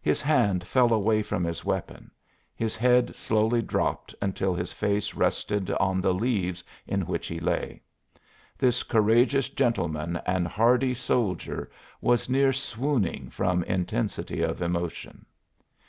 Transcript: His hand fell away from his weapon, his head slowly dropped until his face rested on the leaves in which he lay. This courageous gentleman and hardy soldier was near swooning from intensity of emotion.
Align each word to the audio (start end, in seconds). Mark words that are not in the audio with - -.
His 0.00 0.22
hand 0.22 0.62
fell 0.64 0.92
away 0.92 1.24
from 1.24 1.42
his 1.42 1.64
weapon, 1.64 2.12
his 2.54 2.76
head 2.76 3.16
slowly 3.16 3.62
dropped 3.62 4.14
until 4.22 4.54
his 4.54 4.72
face 4.72 5.14
rested 5.14 5.72
on 5.72 6.00
the 6.00 6.14
leaves 6.14 6.62
in 6.86 7.00
which 7.04 7.26
he 7.26 7.40
lay. 7.40 7.82
This 8.56 8.84
courageous 8.84 9.48
gentleman 9.48 10.20
and 10.24 10.46
hardy 10.46 10.94
soldier 10.94 11.68
was 12.00 12.28
near 12.28 12.52
swooning 12.52 13.28
from 13.28 13.64
intensity 13.64 14.40
of 14.40 14.62
emotion. 14.62 15.26